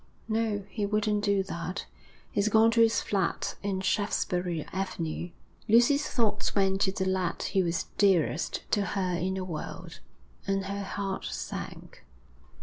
'No, 0.27 0.63
he 0.71 0.83
wouldn't 0.83 1.23
do 1.23 1.43
that. 1.43 1.85
He's 2.31 2.49
gone 2.49 2.71
to 2.71 2.81
his 2.81 3.01
flat 3.01 3.53
in 3.61 3.81
Shaftesbury 3.81 4.65
Avenue.' 4.73 5.29
Lucy's 5.69 6.09
thoughts 6.09 6.55
went 6.55 6.81
to 6.81 6.91
the 6.91 7.05
lad 7.05 7.43
who 7.53 7.63
was 7.63 7.85
dearest 7.99 8.63
to 8.71 8.81
her 8.97 9.13
in 9.15 9.35
the 9.35 9.45
world, 9.45 9.99
and 10.47 10.65
her 10.65 10.81
heart 10.83 11.25
sank. 11.25 12.03